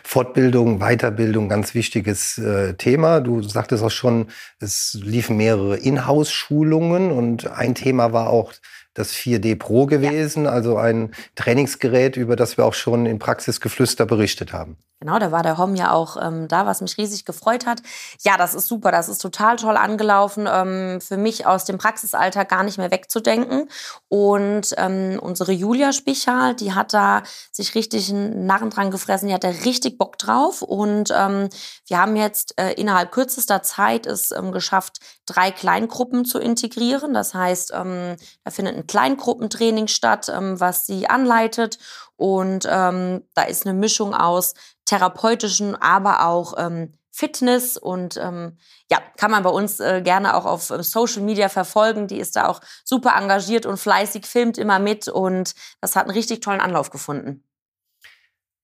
Fortbildung, 0.03 0.79
Weiterbildung, 0.79 1.49
ganz 1.49 1.73
wichtiges 1.73 2.37
äh, 2.37 2.75
Thema. 2.75 3.21
Du 3.21 3.41
sagtest 3.41 3.83
auch 3.83 3.91
schon, 3.91 4.27
es 4.59 4.97
liefen 5.01 5.37
mehrere 5.37 5.77
Inhouse-Schulungen 5.77 7.11
und 7.11 7.47
ein 7.47 7.75
Thema 7.75 8.13
war 8.13 8.29
auch 8.29 8.53
das 8.99 9.13
4D 9.13 9.57
Pro 9.57 9.85
gewesen, 9.85 10.45
ja. 10.45 10.51
also 10.51 10.77
ein 10.77 11.11
Trainingsgerät, 11.35 12.17
über 12.17 12.35
das 12.35 12.57
wir 12.57 12.65
auch 12.65 12.73
schon 12.73 13.05
in 13.05 13.17
Praxisgeflüster 13.17 14.05
berichtet 14.05 14.53
haben. 14.53 14.77
Genau, 15.01 15.17
da 15.17 15.31
war 15.31 15.43
der 15.43 15.57
Hom 15.57 15.75
ja 15.75 15.93
auch 15.93 16.17
ähm, 16.21 16.49
da, 16.49 16.65
was 16.65 16.81
mich 16.81 16.97
riesig 16.97 17.23
gefreut 17.23 17.65
hat. 17.65 17.81
Ja, 18.21 18.35
das 18.35 18.53
ist 18.53 18.67
super, 18.67 18.91
das 18.91 19.07
ist 19.07 19.19
total 19.19 19.55
toll 19.55 19.77
angelaufen. 19.77 20.45
Ähm, 20.51 20.99
für 20.99 21.15
mich 21.15 21.45
aus 21.45 21.63
dem 21.63 21.77
Praxisalltag 21.77 22.49
gar 22.49 22.63
nicht 22.63 22.77
mehr 22.77 22.91
wegzudenken. 22.91 23.69
Und 24.09 24.73
ähm, 24.75 25.17
unsere 25.21 25.53
Julia 25.53 25.93
Spichal, 25.93 26.53
die 26.53 26.73
hat 26.73 26.93
da 26.93 27.23
sich 27.53 27.75
richtig 27.75 28.09
einen 28.09 28.45
Narren 28.45 28.71
dran 28.71 28.91
gefressen, 28.91 29.29
die 29.29 29.33
hat 29.33 29.45
da 29.45 29.49
richtig 29.63 29.97
Bock 29.97 30.17
drauf. 30.17 30.61
Und 30.61 31.13
ähm, 31.15 31.47
wir 31.87 31.97
haben 31.97 32.17
jetzt 32.17 32.59
äh, 32.59 32.73
innerhalb 32.73 33.13
kürzester 33.13 33.63
Zeit 33.63 34.05
es 34.05 34.31
ähm, 34.31 34.51
geschafft, 34.51 34.99
drei 35.25 35.51
Kleingruppen 35.51 36.25
zu 36.25 36.39
integrieren. 36.39 37.13
Das 37.13 37.33
heißt, 37.33 37.71
ähm, 37.73 38.17
da 38.43 38.51
findet 38.51 38.75
ein 38.75 38.85
Kleingruppentraining 38.89 39.87
statt, 39.87 40.29
ähm, 40.29 40.59
was 40.59 40.85
sie 40.85 41.07
anleitet. 41.09 41.77
Und 42.17 42.67
ähm, 42.69 43.23
da 43.35 43.43
ist 43.43 43.65
eine 43.65 43.77
Mischung 43.77 44.13
aus 44.13 44.55
therapeutischen, 44.85 45.75
aber 45.75 46.25
auch 46.25 46.55
ähm, 46.57 46.93
Fitness 47.11 47.77
und 47.77 48.17
ähm, 48.17 48.57
ja, 48.89 48.99
kann 49.17 49.29
man 49.29 49.43
bei 49.43 49.49
uns 49.49 49.79
äh, 49.79 50.01
gerne 50.01 50.35
auch 50.35 50.45
auf 50.45 50.69
äh, 50.69 50.81
Social 50.83 51.21
Media 51.21 51.49
verfolgen. 51.49 52.07
Die 52.07 52.17
ist 52.17 52.35
da 52.35 52.47
auch 52.47 52.61
super 52.85 53.13
engagiert 53.15 53.65
und 53.65 53.77
fleißig, 53.77 54.25
filmt 54.25 54.57
immer 54.57 54.79
mit 54.79 55.07
und 55.07 55.53
das 55.81 55.95
hat 55.95 56.05
einen 56.05 56.15
richtig 56.15 56.41
tollen 56.41 56.61
Anlauf 56.61 56.89
gefunden. 56.89 57.43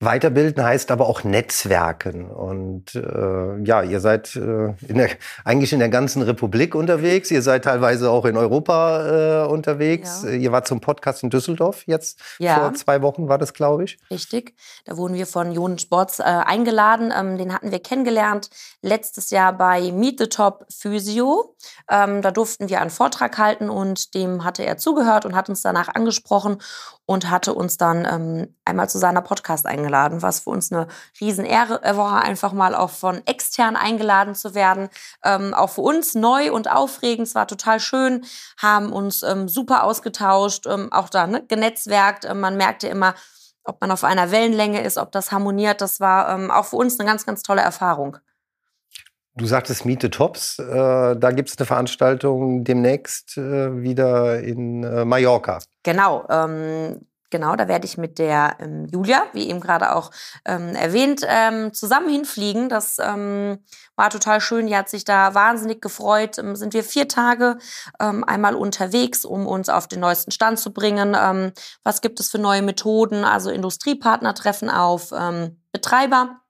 Weiterbilden 0.00 0.62
heißt 0.62 0.90
aber 0.90 1.08
auch 1.08 1.24
Netzwerken. 1.24 2.30
Und 2.30 2.94
äh, 2.94 3.62
ja, 3.64 3.82
ihr 3.82 4.00
seid 4.00 4.36
äh, 4.36 4.74
in 4.86 4.98
der, 4.98 5.08
eigentlich 5.42 5.72
in 5.72 5.78
der 5.78 5.88
ganzen 5.88 6.20
Republik 6.20 6.74
unterwegs. 6.74 7.30
Ihr 7.30 7.40
seid 7.40 7.64
teilweise 7.64 8.10
auch 8.10 8.26
in 8.26 8.36
Europa 8.36 9.44
äh, 9.44 9.48
unterwegs. 9.48 10.22
Ja. 10.24 10.32
Ihr 10.32 10.52
wart 10.52 10.66
zum 10.66 10.82
Podcast 10.82 11.22
in 11.22 11.30
Düsseldorf 11.30 11.84
jetzt. 11.86 12.20
Ja. 12.38 12.56
Vor 12.56 12.74
zwei 12.74 13.00
Wochen 13.00 13.28
war 13.28 13.38
das, 13.38 13.54
glaube 13.54 13.84
ich. 13.84 13.96
Richtig. 14.10 14.54
Da 14.84 14.98
wurden 14.98 15.14
wir 15.14 15.26
von 15.26 15.50
Jon 15.50 15.78
Sports 15.78 16.18
äh, 16.18 16.24
eingeladen. 16.24 17.10
Ähm, 17.18 17.38
den 17.38 17.54
hatten 17.54 17.70
wir 17.70 17.78
kennengelernt 17.78 18.50
letztes 18.82 19.30
Jahr 19.30 19.54
bei 19.54 19.92
Meet 19.92 20.18
the 20.18 20.26
Top 20.26 20.66
Physio. 20.68 21.56
Ähm, 21.90 22.20
da 22.20 22.32
durften 22.32 22.68
wir 22.68 22.82
einen 22.82 22.90
Vortrag 22.90 23.38
halten 23.38 23.70
und 23.70 24.14
dem 24.14 24.44
hatte 24.44 24.62
er 24.62 24.76
zugehört 24.76 25.24
und 25.24 25.34
hat 25.34 25.48
uns 25.48 25.62
danach 25.62 25.88
angesprochen 25.94 26.58
und 27.06 27.30
hatte 27.30 27.54
uns 27.54 27.78
dann 27.78 28.04
ähm, 28.04 28.54
einmal 28.64 28.90
zu 28.90 28.98
seiner 28.98 29.22
Podcast 29.22 29.64
eingeladen, 29.64 29.85
was 30.22 30.40
für 30.40 30.50
uns 30.50 30.72
eine 30.72 30.86
Riesenehre 31.20 31.80
war, 31.96 32.22
einfach 32.22 32.52
mal 32.52 32.74
auch 32.74 32.90
von 32.90 33.22
extern 33.26 33.76
eingeladen 33.76 34.34
zu 34.34 34.54
werden. 34.54 34.88
Ähm, 35.24 35.54
auch 35.54 35.70
für 35.70 35.82
uns 35.82 36.14
neu 36.14 36.52
und 36.52 36.70
aufregend, 36.70 37.28
es 37.28 37.34
war 37.34 37.46
total 37.46 37.80
schön, 37.80 38.24
haben 38.58 38.92
uns 38.92 39.22
ähm, 39.22 39.48
super 39.48 39.84
ausgetauscht, 39.84 40.66
ähm, 40.66 40.92
auch 40.92 41.08
da 41.08 41.26
ne, 41.26 41.44
genetzwerkt. 41.46 42.24
Ähm, 42.24 42.40
man 42.40 42.56
merkte 42.56 42.88
immer, 42.88 43.14
ob 43.64 43.80
man 43.80 43.90
auf 43.90 44.04
einer 44.04 44.30
Wellenlänge 44.30 44.82
ist, 44.82 44.96
ob 44.98 45.12
das 45.12 45.32
harmoniert. 45.32 45.80
Das 45.80 46.00
war 46.00 46.28
ähm, 46.30 46.50
auch 46.50 46.66
für 46.66 46.76
uns 46.76 46.98
eine 46.98 47.08
ganz, 47.08 47.26
ganz 47.26 47.42
tolle 47.42 47.62
Erfahrung. 47.62 48.18
Du 49.38 49.44
sagtest 49.44 49.84
Miete 49.84 50.10
Tops. 50.10 50.58
Äh, 50.58 51.16
da 51.16 51.30
gibt 51.30 51.50
es 51.50 51.58
eine 51.58 51.66
Veranstaltung 51.66 52.64
demnächst 52.64 53.36
äh, 53.36 53.82
wieder 53.82 54.40
in 54.40 54.82
äh, 54.82 55.04
Mallorca. 55.04 55.58
Genau. 55.82 56.26
Ähm, 56.30 57.06
Genau, 57.30 57.56
da 57.56 57.66
werde 57.66 57.86
ich 57.86 57.98
mit 57.98 58.18
der 58.18 58.56
ähm, 58.60 58.86
Julia, 58.86 59.24
wie 59.32 59.48
eben 59.48 59.60
gerade 59.60 59.94
auch 59.94 60.10
ähm, 60.44 60.74
erwähnt, 60.74 61.22
ähm, 61.26 61.72
zusammen 61.72 62.08
hinfliegen. 62.08 62.68
Das 62.68 62.98
ähm, 63.00 63.58
war 63.96 64.10
total 64.10 64.40
schön. 64.40 64.68
Die 64.68 64.76
hat 64.76 64.88
sich 64.88 65.04
da 65.04 65.34
wahnsinnig 65.34 65.80
gefreut. 65.80 66.38
Ähm, 66.38 66.54
sind 66.54 66.72
wir 66.72 66.84
vier 66.84 67.08
Tage 67.08 67.58
ähm, 68.00 68.22
einmal 68.22 68.54
unterwegs, 68.54 69.24
um 69.24 69.46
uns 69.46 69.68
auf 69.68 69.88
den 69.88 70.00
neuesten 70.00 70.30
Stand 70.30 70.58
zu 70.58 70.72
bringen. 70.72 71.16
was 71.82 72.00
gibt 72.00 72.20
es 72.20 72.30
für 72.30 72.38
neue 72.38 72.62
Methoden? 72.62 73.24
Also 73.24 73.50
Industriepartner 73.50 74.34
treffen 74.34 74.70
auf 74.70 75.12
Betreiber 75.72 76.40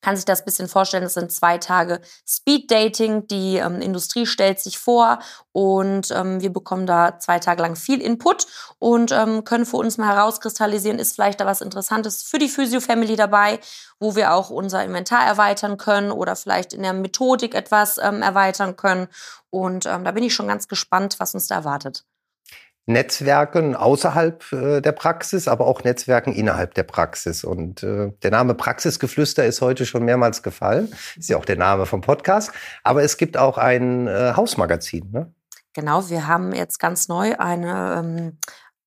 kann 0.00 0.16
sich 0.16 0.24
das 0.24 0.40
ein 0.40 0.44
bisschen 0.44 0.68
vorstellen, 0.68 1.04
es 1.04 1.14
sind 1.14 1.32
zwei 1.32 1.58
Tage 1.58 2.00
Speed 2.26 2.70
Dating. 2.70 3.26
Die 3.26 3.56
ähm, 3.56 3.80
Industrie 3.80 4.26
stellt 4.26 4.60
sich 4.60 4.78
vor 4.78 5.18
und 5.52 6.10
ähm, 6.10 6.40
wir 6.40 6.52
bekommen 6.52 6.86
da 6.86 7.18
zwei 7.18 7.38
Tage 7.38 7.62
lang 7.62 7.76
viel 7.76 8.00
Input 8.00 8.46
und 8.78 9.12
ähm, 9.12 9.44
können 9.44 9.66
für 9.66 9.76
uns 9.76 9.98
mal 9.98 10.14
herauskristallisieren, 10.14 10.98
ist 10.98 11.14
vielleicht 11.14 11.40
da 11.40 11.46
was 11.46 11.60
Interessantes 11.60 12.22
für 12.22 12.38
die 12.38 12.48
Physio 12.48 12.80
Family 12.80 13.16
dabei, 13.16 13.60
wo 13.98 14.14
wir 14.14 14.32
auch 14.34 14.50
unser 14.50 14.84
Inventar 14.84 15.26
erweitern 15.26 15.76
können 15.76 16.10
oder 16.10 16.36
vielleicht 16.36 16.72
in 16.72 16.82
der 16.82 16.92
Methodik 16.92 17.54
etwas 17.54 17.98
ähm, 17.98 18.22
erweitern 18.22 18.76
können. 18.76 19.08
Und 19.50 19.86
ähm, 19.86 20.04
da 20.04 20.12
bin 20.12 20.24
ich 20.24 20.34
schon 20.34 20.48
ganz 20.48 20.68
gespannt, 20.68 21.16
was 21.18 21.34
uns 21.34 21.46
da 21.46 21.56
erwartet. 21.56 22.04
Netzwerken 22.88 23.76
außerhalb 23.76 24.52
äh, 24.52 24.80
der 24.80 24.92
Praxis, 24.92 25.46
aber 25.46 25.66
auch 25.66 25.84
Netzwerken 25.84 26.32
innerhalb 26.32 26.74
der 26.74 26.84
Praxis. 26.84 27.44
Und 27.44 27.82
äh, 27.82 28.12
der 28.22 28.30
Name 28.30 28.54
Praxisgeflüster 28.54 29.44
ist 29.44 29.60
heute 29.60 29.84
schon 29.84 30.04
mehrmals 30.04 30.42
gefallen. 30.42 30.92
Ist 31.16 31.28
ja 31.28 31.36
auch 31.36 31.44
der 31.44 31.58
Name 31.58 31.84
vom 31.84 32.00
Podcast. 32.00 32.50
Aber 32.82 33.02
es 33.02 33.18
gibt 33.18 33.36
auch 33.36 33.58
ein 33.58 34.06
äh, 34.06 34.32
Hausmagazin. 34.34 35.10
Ne? 35.12 35.32
Genau, 35.74 36.08
wir 36.08 36.26
haben 36.26 36.52
jetzt 36.54 36.78
ganz 36.78 37.08
neu 37.08 37.36
eine 37.38 37.96
ähm, 37.98 38.38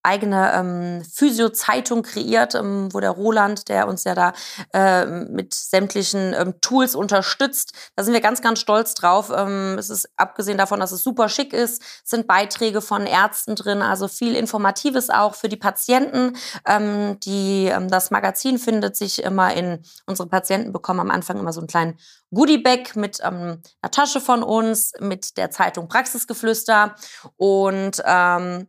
eigene 0.03 0.51
ähm, 0.53 1.03
Physio-Zeitung 1.03 2.03
kreiert, 2.03 2.55
ähm, 2.55 2.89
wo 2.91 2.99
der 2.99 3.11
Roland, 3.11 3.69
der 3.69 3.87
uns 3.87 4.03
ja 4.03 4.15
da 4.15 4.33
äh, 4.73 5.05
mit 5.05 5.53
sämtlichen 5.53 6.33
ähm, 6.33 6.55
Tools 6.61 6.95
unterstützt, 6.95 7.73
da 7.95 8.03
sind 8.03 8.13
wir 8.13 8.21
ganz, 8.21 8.41
ganz 8.41 8.59
stolz 8.59 8.93
drauf. 8.93 9.31
Ähm, 9.35 9.75
es 9.77 9.89
ist 9.89 10.09
abgesehen 10.15 10.57
davon, 10.57 10.79
dass 10.79 10.91
es 10.91 11.03
super 11.03 11.29
schick 11.29 11.53
ist, 11.53 11.83
sind 12.03 12.27
Beiträge 12.27 12.81
von 12.81 13.05
Ärzten 13.05 13.55
drin, 13.55 13.81
also 13.81 14.07
viel 14.07 14.35
Informatives 14.35 15.09
auch 15.09 15.35
für 15.35 15.49
die 15.49 15.57
Patienten. 15.57 16.37
Ähm, 16.65 17.19
die, 17.19 17.67
ähm, 17.67 17.89
das 17.89 18.11
Magazin 18.11 18.57
findet 18.57 18.95
sich 18.95 19.23
immer 19.23 19.53
in, 19.53 19.83
unsere 20.05 20.29
Patienten 20.29 20.71
bekommen 20.71 20.99
am 20.99 21.11
Anfang 21.11 21.37
immer 21.37 21.53
so 21.53 21.61
einen 21.61 21.67
kleinen 21.67 21.97
Goodiebag 22.33 22.95
mit 22.95 23.21
einer 23.21 23.59
Tasche 23.91 24.21
von 24.21 24.41
uns, 24.41 24.93
mit 24.99 25.37
der 25.37 25.51
Zeitung 25.51 25.89
Praxisgeflüster 25.89 26.95
und 27.35 28.01
ähm, 28.05 28.67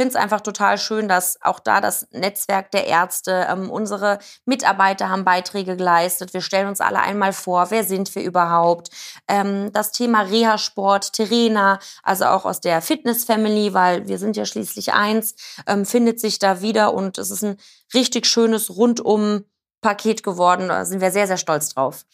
finde 0.00 0.16
es 0.16 0.16
einfach 0.16 0.40
total 0.40 0.78
schön, 0.78 1.08
dass 1.08 1.36
auch 1.42 1.60
da 1.60 1.82
das 1.82 2.08
Netzwerk 2.10 2.70
der 2.70 2.86
Ärzte, 2.86 3.46
ähm, 3.50 3.68
unsere 3.70 4.18
Mitarbeiter 4.46 5.10
haben 5.10 5.26
Beiträge 5.26 5.76
geleistet. 5.76 6.32
Wir 6.32 6.40
stellen 6.40 6.68
uns 6.68 6.80
alle 6.80 7.00
einmal 7.00 7.34
vor, 7.34 7.70
wer 7.70 7.84
sind 7.84 8.14
wir 8.14 8.22
überhaupt? 8.22 8.88
Ähm, 9.28 9.70
das 9.74 9.92
Thema 9.92 10.22
Reha-Sport, 10.22 11.12
Terena, 11.12 11.80
also 12.02 12.24
auch 12.24 12.46
aus 12.46 12.62
der 12.62 12.80
Fitness-Family, 12.80 13.74
weil 13.74 14.08
wir 14.08 14.16
sind 14.16 14.38
ja 14.38 14.46
schließlich 14.46 14.94
eins, 14.94 15.34
ähm, 15.66 15.84
findet 15.84 16.18
sich 16.18 16.38
da 16.38 16.62
wieder 16.62 16.94
und 16.94 17.18
es 17.18 17.30
ist 17.30 17.44
ein 17.44 17.58
richtig 17.92 18.24
schönes 18.24 18.74
Rundum-Paket 18.74 20.22
geworden. 20.22 20.68
Da 20.68 20.86
sind 20.86 21.02
wir 21.02 21.10
sehr, 21.10 21.26
sehr 21.26 21.36
stolz 21.36 21.74
drauf 21.74 22.06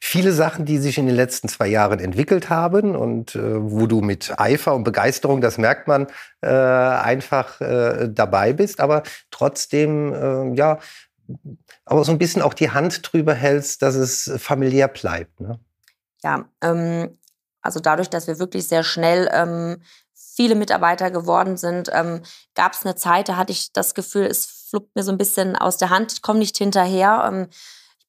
viele 0.00 0.32
Sachen, 0.32 0.64
die 0.64 0.78
sich 0.78 0.98
in 0.98 1.06
den 1.06 1.16
letzten 1.16 1.48
zwei 1.48 1.66
Jahren 1.68 2.00
entwickelt 2.00 2.50
haben 2.50 2.96
und 2.96 3.34
äh, 3.34 3.40
wo 3.42 3.86
du 3.86 4.00
mit 4.00 4.38
Eifer 4.38 4.74
und 4.74 4.84
Begeisterung, 4.84 5.40
das 5.40 5.58
merkt 5.58 5.88
man, 5.88 6.06
äh, 6.40 6.48
einfach 6.48 7.60
äh, 7.60 8.08
dabei 8.10 8.52
bist, 8.52 8.80
aber 8.80 9.02
trotzdem, 9.30 10.12
äh, 10.14 10.54
ja, 10.54 10.78
aber 11.84 12.04
so 12.04 12.12
ein 12.12 12.18
bisschen 12.18 12.42
auch 12.42 12.54
die 12.54 12.70
Hand 12.70 13.12
drüber 13.12 13.34
hältst, 13.34 13.82
dass 13.82 13.94
es 13.94 14.30
familiär 14.38 14.88
bleibt. 14.88 15.40
Ne? 15.40 15.58
Ja, 16.22 16.44
ähm, 16.62 17.18
also 17.60 17.80
dadurch, 17.80 18.10
dass 18.10 18.26
wir 18.26 18.38
wirklich 18.38 18.66
sehr 18.66 18.82
schnell 18.82 19.28
ähm, 19.32 19.82
viele 20.14 20.54
Mitarbeiter 20.54 21.10
geworden 21.10 21.56
sind, 21.56 21.90
ähm, 21.92 22.22
gab 22.54 22.72
es 22.72 22.84
eine 22.84 22.96
Zeit, 22.96 23.28
da 23.28 23.36
hatte 23.36 23.52
ich 23.52 23.72
das 23.72 23.94
Gefühl, 23.94 24.26
es 24.26 24.46
fluppt 24.70 24.94
mir 24.96 25.02
so 25.02 25.12
ein 25.12 25.18
bisschen 25.18 25.56
aus 25.56 25.76
der 25.76 25.90
Hand, 25.90 26.12
ich 26.12 26.22
komme 26.22 26.38
nicht 26.38 26.56
hinterher. 26.56 27.24
Ähm, 27.26 27.48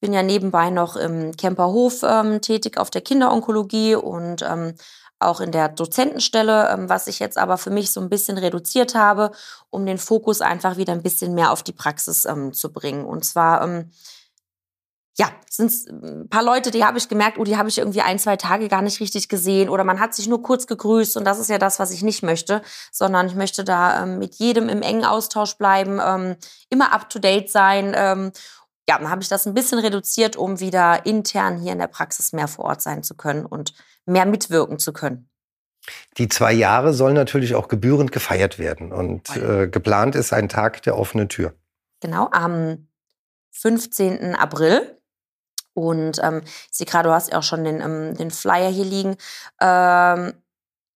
bin 0.04 0.12
ja 0.12 0.22
nebenbei 0.22 0.70
noch 0.70 0.98
im 0.98 1.32
Kemperhof 1.38 2.04
ähm, 2.04 2.42
tätig 2.42 2.78
auf 2.78 2.90
der 2.90 3.00
Kinderonkologie 3.00 3.96
und 3.96 4.42
ähm, 4.42 4.74
auch 5.18 5.40
in 5.40 5.54
der 5.54 5.70
Dozentenstelle, 5.70 6.70
ähm, 6.74 6.90
was 6.90 7.08
ich 7.08 7.20
jetzt 7.20 7.38
aber 7.38 7.58
für 7.58 7.70
mich 7.70 7.90
so 7.90 8.02
ein 8.02 8.10
bisschen 8.10 8.38
reduziert 8.38 8.96
habe, 8.96 9.32
um 9.70 9.86
den 9.86 9.98
Fokus 9.98 10.42
einfach 10.42 10.76
wieder 10.76 10.92
ein 10.92 11.04
bisschen 11.04 11.34
mehr 11.34 11.54
auf 11.54 11.64
die 11.64 11.72
Praxis 11.72 12.26
ähm, 12.26 12.52
zu 12.52 12.74
bringen. 12.74 13.06
Und 13.06 13.24
zwar, 13.24 13.64
ähm, 13.64 13.92
ja, 15.18 15.30
sind 15.50 15.68
es 15.68 15.88
ein 15.88 16.28
paar 16.28 16.44
Leute, 16.44 16.72
die 16.72 16.84
habe 16.84 16.98
ich 16.98 17.08
gemerkt, 17.08 17.38
oh, 17.38 17.46
die 17.46 17.56
habe 17.56 17.70
ich 17.70 17.78
irgendwie 17.78 18.02
ein, 18.02 18.20
zwei 18.20 18.36
Tage 18.36 18.68
gar 18.68 18.82
nicht 18.82 19.00
richtig 19.00 19.30
gesehen 19.30 19.70
oder 19.70 19.86
man 19.86 20.02
hat 20.02 20.14
sich 20.14 20.28
nur 20.28 20.44
kurz 20.44 20.68
gegrüßt 20.68 21.16
und 21.16 21.24
das 21.24 21.40
ist 21.40 21.50
ja 21.50 21.60
das, 21.60 21.80
was 21.80 21.92
ich 21.92 22.04
nicht 22.04 22.24
möchte, 22.24 22.62
sondern 22.92 23.28
ich 23.28 23.36
möchte 23.36 23.64
da 23.64 24.04
ähm, 24.04 24.20
mit 24.20 24.36
jedem 24.36 24.68
im 24.68 24.82
engen 24.82 25.06
Austausch 25.06 25.56
bleiben, 25.56 26.02
ähm, 26.06 26.36
immer 26.70 26.92
up 26.92 27.10
to 27.10 27.20
date 27.20 27.50
sein 27.50 27.94
ähm, 27.96 28.34
ja, 28.88 28.98
dann 28.98 29.10
habe 29.10 29.22
ich 29.22 29.30
das 29.30 29.46
ein 29.48 29.54
bisschen 29.54 29.80
reduziert, 29.80 30.36
um 30.36 30.60
wieder 30.60 31.06
intern 31.06 31.58
hier 31.58 31.72
in 31.72 31.80
der 31.80 31.88
Praxis 31.88 32.34
mehr 32.34 32.48
vor 32.48 32.66
Ort 32.66 32.82
sein 32.82 33.04
zu 33.04 33.16
können 33.16 33.46
und 33.46 33.74
mehr 34.06 34.26
mitwirken 34.26 34.80
zu 34.80 34.92
können. 34.92 35.30
Die 36.18 36.30
zwei 36.30 36.54
Jahre 36.54 36.94
sollen 36.94 37.16
natürlich 37.16 37.56
auch 37.56 37.68
gebührend 37.68 38.12
gefeiert 38.12 38.60
werden. 38.60 38.92
Und 38.92 39.36
äh, 39.36 39.68
geplant 39.68 40.16
ist 40.16 40.34
ein 40.34 40.50
Tag 40.50 40.82
der 40.84 40.98
offenen 40.98 41.30
Tür. 41.30 41.54
Genau, 42.00 42.30
am 42.32 42.88
15. 43.52 44.36
April. 44.36 45.00
Und 45.74 46.20
ähm, 46.22 46.42
ich 46.44 46.78
sehe 46.78 46.86
gerade, 46.86 47.10
du 47.10 47.16
hast 47.16 47.32
ja 47.32 47.40
auch 47.40 47.44
schon 47.44 47.64
den, 47.64 47.82
ähm, 47.82 48.16
den 48.16 48.32
Flyer 48.32 48.70
hier 48.70 48.86
liegen. 48.86 49.16
Ähm, 49.60 50.34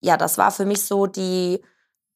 ja, 0.01 0.17
das 0.17 0.37
war 0.37 0.51
für 0.51 0.65
mich 0.65 0.83
so 0.83 1.07
die 1.07 1.61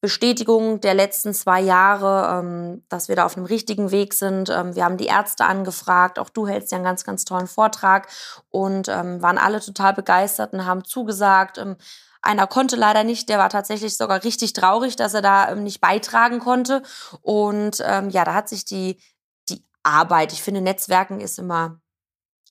Bestätigung 0.02 0.80
der 0.80 0.94
letzten 0.94 1.32
zwei 1.32 1.60
Jahre, 1.60 2.40
ähm, 2.40 2.82
dass 2.88 3.08
wir 3.08 3.14
da 3.14 3.24
auf 3.24 3.36
einem 3.36 3.46
richtigen 3.46 3.92
Weg 3.92 4.14
sind. 4.14 4.50
Ähm, 4.50 4.74
wir 4.74 4.84
haben 4.84 4.96
die 4.96 5.06
Ärzte 5.06 5.44
angefragt, 5.44 6.18
auch 6.18 6.28
du 6.28 6.48
hältst 6.48 6.72
ja 6.72 6.76
einen 6.76 6.84
ganz, 6.84 7.04
ganz 7.04 7.24
tollen 7.24 7.46
Vortrag 7.46 8.08
und 8.50 8.88
ähm, 8.88 9.22
waren 9.22 9.38
alle 9.38 9.60
total 9.60 9.94
begeistert 9.94 10.54
und 10.54 10.66
haben 10.66 10.84
zugesagt. 10.84 11.64
Einer 12.20 12.46
konnte 12.48 12.74
leider 12.74 13.04
nicht, 13.04 13.28
der 13.28 13.38
war 13.38 13.48
tatsächlich 13.48 13.96
sogar 13.96 14.24
richtig 14.24 14.54
traurig, 14.54 14.96
dass 14.96 15.14
er 15.14 15.22
da 15.22 15.54
nicht 15.54 15.80
beitragen 15.80 16.40
konnte. 16.40 16.82
Und 17.20 17.78
ja, 17.78 18.24
da 18.24 18.34
hat 18.34 18.48
sich 18.48 18.64
die, 18.64 19.00
die 19.48 19.64
Arbeit, 19.82 20.32
ich 20.32 20.40
finde, 20.40 20.60
Netzwerken 20.60 21.20
ist 21.20 21.40
immer 21.40 21.81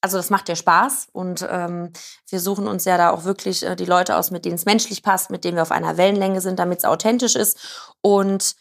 also 0.02 0.18
das 0.18 0.32
macht 0.32 0.50
ja 0.50 0.56
Spaß 0.56 1.10
und 1.12 1.48
ähm, 1.50 1.94
wir 2.28 2.40
suchen 2.40 2.68
uns 2.68 2.86
ja 2.86 2.98
da 2.98 3.12
auch 3.12 3.24
wirklich 3.24 3.64
äh, 3.64 3.76
die 3.76 3.86
Leute 3.86 4.18
aus, 4.18 4.32
mit 4.32 4.46
denen 4.46 4.56
es 4.56 4.66
menschlich 4.66 5.04
passt, 5.04 5.30
mit 5.30 5.44
denen 5.44 5.58
wir 5.58 5.62
auf 5.62 5.72
einer 5.72 5.96
Wellenlänge 5.98 6.42
sind, 6.42 6.58
damit 6.58 6.80
es 6.80 6.86
authentisch 6.86 7.36
ist. 7.36 7.94
Und 8.02 8.56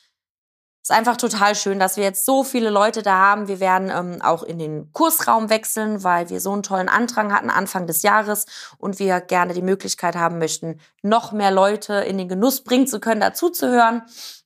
es 0.82 0.88
ist 0.88 0.96
einfach 0.96 1.16
total 1.16 1.54
schön, 1.54 1.78
dass 1.78 1.96
wir 1.96 2.04
jetzt 2.04 2.26
so 2.26 2.44
viele 2.44 2.70
Leute 2.70 3.02
da 3.02 3.14
haben. 3.14 3.48
Wir 3.48 3.60
werden 3.60 3.90
ähm, 3.90 4.22
auch 4.22 4.42
in 4.42 4.58
den 4.58 4.92
Kursraum 4.92 5.48
wechseln, 5.50 6.04
weil 6.04 6.28
wir 6.28 6.40
so 6.40 6.52
einen 6.52 6.62
tollen 6.62 6.88
Andrang 6.88 7.34
hatten 7.34 7.50
Anfang 7.50 7.86
des 7.86 8.02
Jahres 8.02 8.46
und 8.78 8.98
wir 8.98 9.20
gerne 9.20 9.54
die 9.54 9.62
Möglichkeit 9.62 10.16
haben 10.16 10.38
möchten, 10.38 10.78
noch 11.02 11.32
mehr 11.32 11.50
Leute 11.50 11.94
in 11.94 12.18
den 12.18 12.28
Genuss 12.28 12.64
bringen 12.64 12.86
zu 12.86 13.00
können, 13.00 13.20
dazuzuhören. 13.20 14.02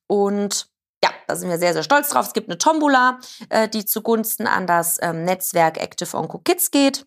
Und 0.06 0.73
ja, 1.04 1.11
da 1.26 1.37
sind 1.37 1.50
wir 1.50 1.58
sehr, 1.58 1.75
sehr 1.75 1.82
stolz 1.82 2.08
drauf. 2.08 2.26
Es 2.26 2.32
gibt 2.32 2.49
eine 2.49 2.56
Tombola, 2.56 3.18
äh, 3.50 3.68
die 3.68 3.84
zugunsten 3.84 4.46
an 4.46 4.66
das 4.66 4.99
ähm, 5.02 5.25
Netzwerk 5.25 5.76
Active 5.76 6.16
Onco 6.16 6.38
Kids 6.38 6.70
geht 6.70 7.06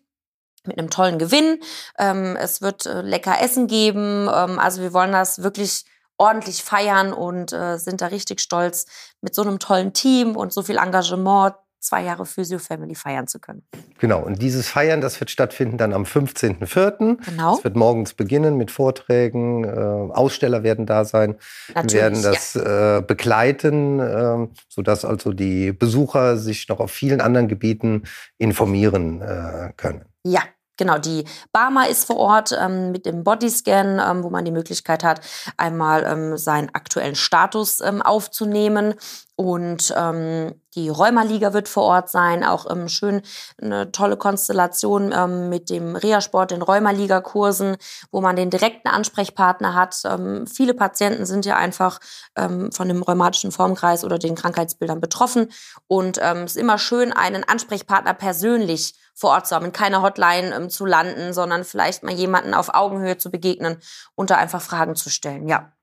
mit 0.64 0.78
einem 0.78 0.90
tollen 0.90 1.18
Gewinn. 1.18 1.60
Ähm, 1.98 2.36
es 2.36 2.62
wird 2.62 2.86
äh, 2.86 3.00
lecker 3.00 3.40
Essen 3.40 3.66
geben. 3.66 4.28
Ähm, 4.32 4.60
also 4.60 4.82
wir 4.82 4.92
wollen 4.92 5.10
das 5.10 5.42
wirklich 5.42 5.84
ordentlich 6.16 6.62
feiern 6.62 7.12
und 7.12 7.52
äh, 7.52 7.78
sind 7.78 8.00
da 8.00 8.06
richtig 8.06 8.40
stolz, 8.40 8.86
mit 9.20 9.34
so 9.34 9.42
einem 9.42 9.58
tollen 9.58 9.92
Team 9.92 10.36
und 10.36 10.52
so 10.52 10.62
viel 10.62 10.76
Engagement 10.76 11.54
zwei 11.80 12.02
Jahre 12.04 12.26
Physio 12.26 12.58
Family 12.58 12.94
feiern 12.94 13.26
zu 13.26 13.38
können. 13.38 13.62
Genau, 13.98 14.20
und 14.20 14.42
dieses 14.42 14.68
Feiern, 14.68 15.00
das 15.00 15.18
wird 15.20 15.30
stattfinden 15.30 15.78
dann 15.78 15.92
am 15.92 16.04
15.04. 16.04 17.24
Genau. 17.24 17.56
Es 17.56 17.64
wird 17.64 17.76
morgens 17.76 18.14
beginnen 18.14 18.56
mit 18.56 18.70
Vorträgen, 18.70 19.64
äh, 19.64 19.68
Aussteller 19.68 20.62
werden 20.62 20.86
da 20.86 21.04
sein, 21.04 21.36
Natürlich, 21.74 21.94
Wir 21.94 22.00
werden 22.00 22.22
das 22.22 22.54
ja. 22.54 22.98
äh, 22.98 23.02
begleiten, 23.02 24.00
äh, 24.00 24.48
sodass 24.68 25.04
also 25.04 25.32
die 25.32 25.72
Besucher 25.72 26.36
sich 26.36 26.68
noch 26.68 26.80
auf 26.80 26.90
vielen 26.90 27.20
anderen 27.20 27.48
Gebieten 27.48 28.04
informieren 28.38 29.22
äh, 29.22 29.72
können. 29.76 30.04
Ja, 30.24 30.42
Genau, 30.78 30.96
die 30.96 31.24
Barma 31.52 31.84
ist 31.84 32.04
vor 32.04 32.16
Ort 32.18 32.56
ähm, 32.58 32.92
mit 32.92 33.04
dem 33.04 33.24
Bodyscan, 33.24 33.98
ähm, 33.98 34.22
wo 34.22 34.30
man 34.30 34.44
die 34.44 34.52
Möglichkeit 34.52 35.02
hat, 35.02 35.20
einmal 35.56 36.04
ähm, 36.04 36.36
seinen 36.38 36.72
aktuellen 36.72 37.16
Status 37.16 37.80
ähm, 37.80 38.00
aufzunehmen 38.00 38.94
Und 39.40 39.94
ähm, 39.96 40.60
die 40.74 40.88
Rheumaliga 40.88 41.52
wird 41.52 41.68
vor 41.68 41.84
Ort 41.84 42.10
sein, 42.10 42.42
auch 42.42 42.68
ähm, 42.68 42.88
schön 42.88 43.22
eine 43.62 43.92
tolle 43.92 44.16
Konstellation 44.16 45.12
ähm, 45.16 45.48
mit 45.48 45.70
dem 45.70 45.94
Reha-Sport, 45.94 46.50
den 46.50 46.60
Rheumaliga-Kursen, 46.60 47.76
wo 48.10 48.20
man 48.20 48.34
den 48.34 48.50
direkten 48.50 48.88
Ansprechpartner 48.88 49.74
hat. 49.74 49.94
Ähm, 50.06 50.48
viele 50.48 50.74
Patienten 50.74 51.24
sind 51.24 51.46
ja 51.46 51.56
einfach 51.56 52.00
ähm, 52.34 52.72
von 52.72 52.88
dem 52.88 53.00
rheumatischen 53.00 53.52
Formkreis 53.52 54.02
oder 54.02 54.18
den 54.18 54.34
Krankheitsbildern 54.34 55.00
betroffen. 55.00 55.52
Und 55.86 56.18
ähm, 56.20 56.38
es 56.38 56.56
ist 56.56 56.60
immer 56.60 56.78
schön, 56.78 57.12
einen 57.12 57.44
Ansprechpartner 57.44 58.14
persönlich 58.14 58.94
vor 59.14 59.30
Ort 59.30 59.46
zu 59.46 59.54
haben, 59.54 59.66
in 59.66 59.72
keiner 59.72 60.02
Hotline 60.02 60.52
ähm, 60.52 60.68
zu 60.68 60.84
landen, 60.84 61.32
sondern 61.32 61.62
vielleicht 61.62 62.02
mal 62.02 62.12
jemanden 62.12 62.54
auf 62.54 62.74
Augenhöhe 62.74 63.18
zu 63.18 63.30
begegnen 63.30 63.76
und 64.16 64.30
da 64.30 64.36
einfach 64.36 64.62
Fragen 64.62 64.96
zu 64.96 65.10
stellen. 65.10 65.46
Ja. 65.46 65.77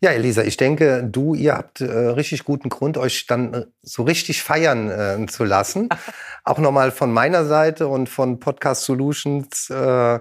Ja, 0.00 0.10
Elisa, 0.10 0.42
ich 0.42 0.56
denke, 0.56 1.04
du, 1.04 1.34
ihr 1.34 1.54
habt 1.54 1.80
äh, 1.80 1.84
richtig 1.86 2.44
guten 2.44 2.68
Grund, 2.68 2.96
euch 2.96 3.26
dann 3.26 3.54
äh, 3.54 3.66
so 3.82 4.02
richtig 4.02 4.42
feiern 4.42 4.90
äh, 4.90 5.26
zu 5.26 5.44
lassen. 5.44 5.88
Auch 6.44 6.58
nochmal 6.58 6.90
von 6.90 7.12
meiner 7.12 7.44
Seite 7.44 7.88
und 7.88 8.08
von 8.08 8.38
Podcast 8.38 8.84
Solutions 8.84 9.70
äh, 9.70 10.18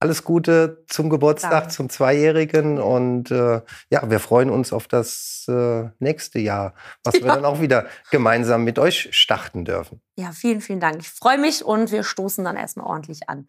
alles 0.00 0.22
Gute 0.22 0.84
zum 0.86 1.10
Geburtstag, 1.10 1.50
Danke. 1.50 1.68
zum 1.70 1.90
Zweijährigen. 1.90 2.78
Und 2.78 3.32
äh, 3.32 3.62
ja, 3.90 4.08
wir 4.08 4.20
freuen 4.20 4.48
uns 4.48 4.72
auf 4.72 4.86
das 4.86 5.50
nächste 5.98 6.38
Jahr, 6.38 6.74
was 7.02 7.14
ja. 7.14 7.22
wir 7.22 7.32
dann 7.32 7.46
auch 7.46 7.60
wieder 7.60 7.86
gemeinsam 8.10 8.64
mit 8.64 8.78
euch 8.78 9.08
starten 9.12 9.64
dürfen. 9.64 10.02
Ja, 10.14 10.30
vielen, 10.32 10.60
vielen 10.60 10.78
Dank. 10.78 10.98
Ich 11.00 11.08
freue 11.08 11.38
mich 11.38 11.64
und 11.64 11.90
wir 11.90 12.04
stoßen 12.04 12.44
dann 12.44 12.56
erstmal 12.56 12.86
ordentlich 12.86 13.28
an. 13.28 13.48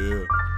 Yeah. 0.00 0.49